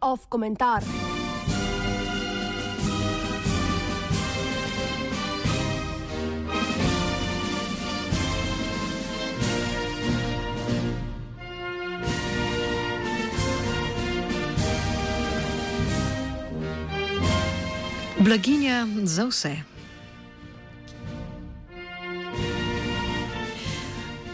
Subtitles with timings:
[0.00, 0.82] Off komentar.
[18.18, 19.77] Blaginja za vse.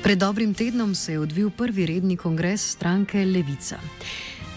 [0.04, 3.78] Pred dobrim tednom se je odvil prvi redni kongres stranke Levica.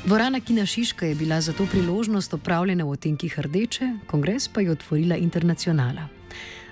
[0.06, 4.72] Dvorana Kina Šiška je bila za to priložnost opravljena v otenkih rdeče, kongres pa je
[4.72, 6.08] otvorila internacionala.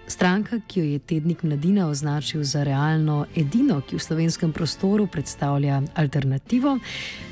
[0.07, 5.81] Stranka, ki jo je tednik Mladina označil za realno edino, ki v slovenskem prostoru predstavlja
[5.95, 6.79] alternativo,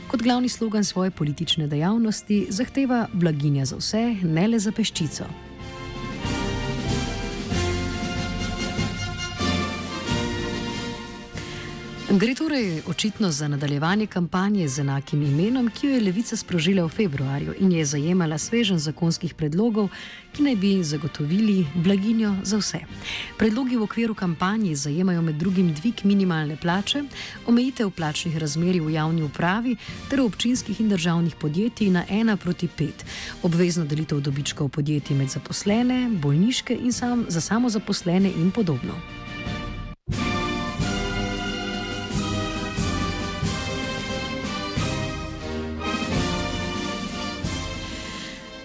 [0.07, 5.27] kot glavni slogan svoje politične dejavnosti zahteva blaginja za vse, ne le za peščico.
[12.13, 16.89] Gre torej očitno za nadaljevanje kampanje z enakim imenom, ki jo je Levica sprožila v
[16.89, 19.89] februarju in je zajemala svežen zakonskih predlogov,
[20.33, 22.83] ki naj bi zagotovili blaginjo za vse.
[23.37, 27.01] Predlogi v okviru kampanje zajemajo med drugim dvig minimalne plače,
[27.47, 29.75] omejitev plačnih razmerij v javni upravi
[30.09, 33.05] ter v občinskih in državnih podjetij na ena proti pet,
[33.41, 39.22] obvezno delitev dobičkov podjetij med zaposlene, bolniške in sam, za samozaposlene in podobno.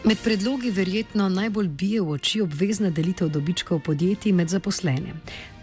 [0.09, 5.12] Med predlogi verjetno najbolj bije v oči obvezna delitev dobičkov podjetij med zaposlene.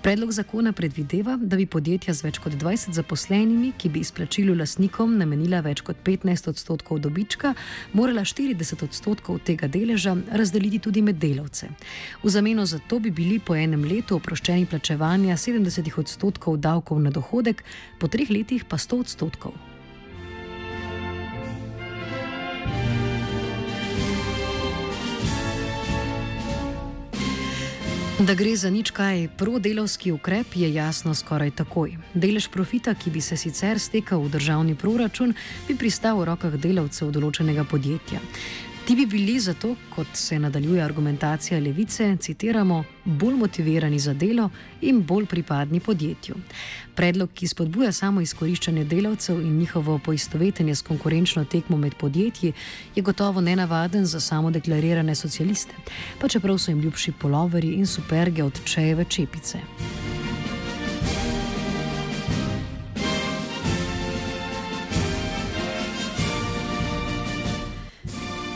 [0.04, 5.18] Predlog zakona predvideva, da bi podjetja z več kot 20 zaposlenimi, ki bi izplačilu lasnikom
[5.18, 7.56] namenila več kot 15 odstotkov dobička,
[7.98, 11.74] morala 40 odstotkov tega deleža razdeliti tudi med delavce.
[12.22, 17.10] V zameno za to bi bili po enem letu oproščeni plačevanja 70 odstotkov davkov na
[17.10, 17.66] dohodek,
[17.98, 19.75] po treh letih pa 100 odstotkov.
[28.20, 31.98] Da gre za nič kaj prodelovski ukrep, je jasno skoraj takoj.
[32.14, 35.34] Delež profita, ki bi se sicer stekal v državni proračun,
[35.68, 38.22] bi pristal v rokah delavcev določenega podjetja.
[38.86, 44.50] Ti bi bili zato, kot se nadaljuje argumentacija levice, citiramo, bolj motivirani za delo
[44.82, 46.36] in bolj pripadni podjetju.
[46.96, 52.54] Predlog, ki spodbuja samo izkoriščanje delavcev in njihovo poistovetenje s konkurenčno tekmo med podjetji,
[52.96, 55.74] je gotovo nenavaden za samo deklarirane socialiste,
[56.22, 59.60] pa čeprav so jim ljubši poloveri in superge od čejeve čepice.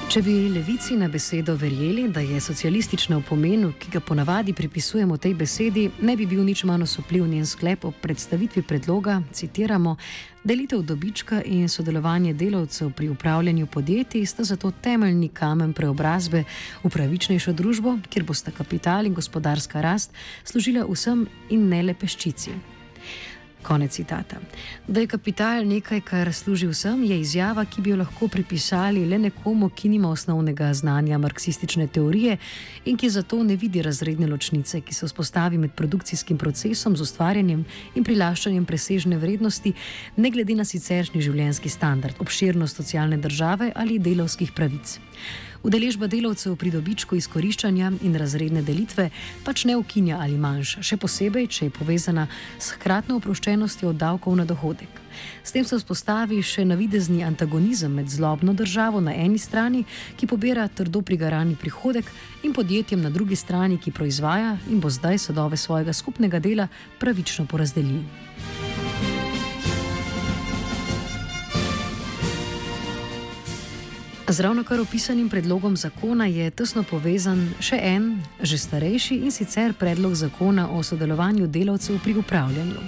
[0.09, 5.19] Če bi levici na besedo verjeli, da je socialistična v pomenu, ki ga ponavadi pripisujemo
[5.21, 9.93] tej besedi, ne bi bil nič manj osupljiv njen sklep o predstavitvi predloga, citiramo,
[10.43, 16.43] delitev dobička in sodelovanje delavcev pri upravljanju podjetij sta zato temeljni kamen preobrazbe
[16.83, 22.78] v pravičnejšo družbo, kjer bosta kapital in gospodarska rast služila vsem in ne le peščici.
[23.69, 24.37] Konec citata.
[24.87, 29.19] Da je kapital nekaj, kar služi vsem, je izjava, ki bi jo lahko pripisali le
[29.21, 32.37] nekomu, ki nima osnovnega znanja marksistične teorije
[32.85, 37.61] in ki zato ne vidi razredne ločnice, ki se vzpostavi med produkcijskim procesom z ustvarjanjem
[37.95, 39.73] in prilaščanjem presežne vrednosti,
[40.17, 44.97] ne glede na siceršnji življenjski standard, obširnost socialne države ali delovskih pravic.
[45.63, 49.09] Udeležba delavcev pri dobičku izkoriščanja in razredne delitve
[49.43, 54.37] pač ne ukinja ali manjša, še posebej, če je povezana s hkratno oproščenostjo od davkov
[54.39, 55.01] na dohodek.
[55.43, 59.83] S tem se vzpostavi še navidezni antagonizem med zlobno državo na eni strani,
[60.15, 62.07] ki pobira trdo prigarani prihodek,
[62.47, 66.69] in podjetjem na drugi strani, ki proizvaja in bo zdaj sadove svojega skupnega dela
[67.03, 67.99] pravično porazdelil.
[74.29, 78.11] Z ravno kar opisanim predlogom zakona je tesno povezan še en,
[78.41, 82.83] že starejši in sicer predlog zakona o sodelovanju delavcev pri upravljanju.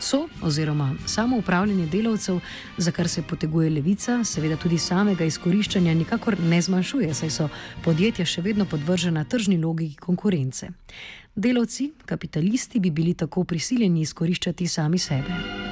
[0.00, 2.40] So oziroma samo upravljanje delavcev,
[2.76, 7.48] za kar se poteguje levica, seveda tudi samega izkoriščanja nikakor ne zmanjšuje, saj so
[7.84, 10.68] podjetja še vedno podvržena tržni logiki konkurence.
[11.34, 15.63] Delavci, kapitalisti bi bili tako prisiljeni izkoriščati sami sebe.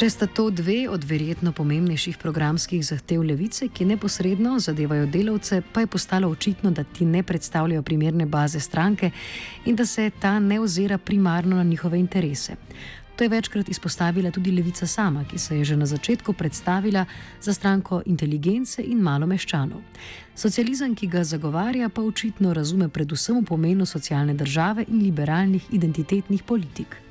[0.00, 5.82] Če sta to dve od verjetno pomembnejših programskih zahtev levice, ki neposredno zadevajo delavce, pa
[5.82, 9.10] je postalo očitno, da ti ne predstavljajo primerne baze stranke
[9.68, 12.56] in da se ta ne ozira primarno na njihove interese.
[13.16, 17.04] To je večkrat izpostavila tudi levica sama, ki se je že na začetku predstavila
[17.40, 19.84] za stranko inteligence in malo meščanov.
[20.34, 26.42] Socializem, ki ga zagovarja, pa očitno razume predvsem v pomenu socialne države in liberalnih identitetnih
[26.42, 27.09] politik.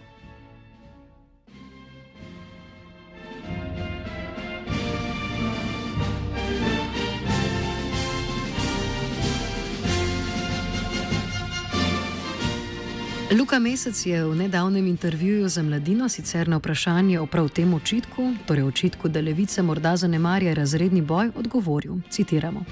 [13.29, 18.33] Luka Mesec je v nedavnem intervjuju za mladino sicer na vprašanje o prav tem očitku,
[18.45, 22.63] torej očitku, da levice morda zanemarja razredni boj, odgovoril: Citiramo: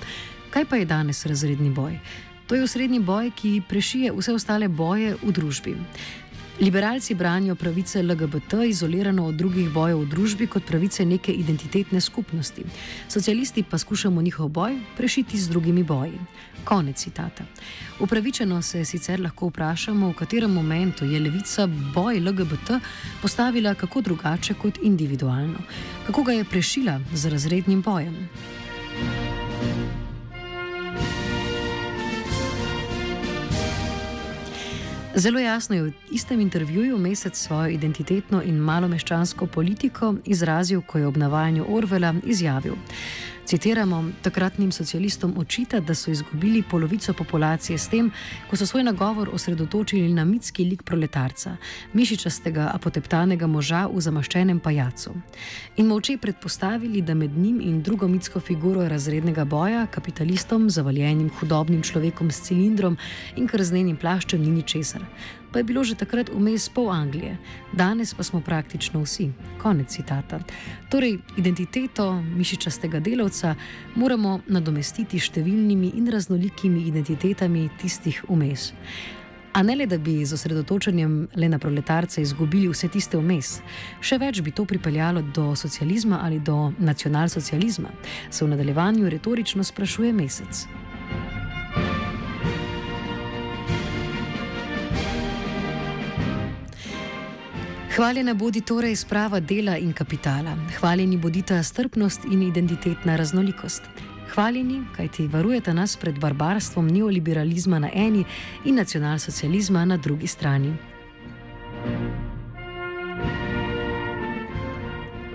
[0.49, 1.99] Kaj pa je danes razredni boj?
[2.47, 5.75] To je osrednji boj, ki prešije vse ostale boje v družbi.
[6.61, 12.63] Liberalci branijo pravice LGBT izolirano od drugih bojev v družbi kot pravice neke identitetne skupnosti.
[13.07, 16.17] Socialisti pa skušamo njihov boj prešiti z drugimi boji.
[16.65, 17.43] Konec citata.
[17.99, 22.81] Upravičeno se sicer lahko vprašamo, v katerem momentu je levica boj LGBT
[23.21, 25.59] postavila kako drugače kot individualno,
[26.07, 28.29] kako ga je prešila z razrednim bojem.
[35.17, 41.07] Zelo jasno je v istem intervjuju mesec svojo identitetno in malomeščansko politiko izrazil, ko je
[41.07, 42.75] ob navajanju Orvela izjavil:
[43.47, 48.09] Citiramo, takratnim socialistom očita, da so izgubili polovico populacije s tem,
[48.49, 51.55] ko so svoj nagovor osredotočili na mitski lik proletarca,
[51.93, 55.15] mišičastega apoteptanega moža v zamaščenem pajacu.
[55.77, 61.83] In moče predpostavili, da med njim in drugo mitsko figuro razrednega boja, kapitalistom, zavaljenim hudobnim
[61.83, 62.97] človekom s cilindrom
[63.37, 65.07] in krznenim plaščem, ni ničesar
[65.51, 67.37] pa je bilo že takrat vmes pol Anglije,
[67.73, 69.29] danes pa smo praktično vsi.
[69.61, 70.39] Konec citata.
[70.89, 73.55] Torej, identiteto mišičastega delavca
[73.95, 78.73] moramo nadomestiti številnimi in raznolikimi identitetami tistih vmes.
[79.57, 83.55] A ne le, da bi z osredotočenjem le na proletarce izgubili vse tiste vmes,
[84.05, 87.89] še več bi to pripeljalo do socializma ali do nacionalsocializma,
[88.29, 90.67] se v nadaljevanju retorično sprašuje mesec.
[97.97, 103.81] Hvaljena bodi torej sprava dela in kapitala, hvaljeni bodita strpnost in identitetna raznolikost.
[104.33, 108.21] Hvaljeni, kaj ti varujete nas pred barbarstvom neoliberalizma na eni
[108.65, 110.75] in nacionalsocializma na drugi strani.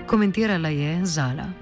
[0.06, 1.62] Komentirala je Zala.